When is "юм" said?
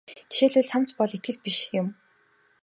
1.79-1.87